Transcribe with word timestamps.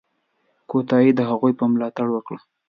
کودتا 0.69 0.97
یې 1.05 1.11
د 1.15 1.21
هغوی 1.29 1.53
په 1.59 1.65
ملاتړ 1.73 2.07
وکړه. 2.11 2.39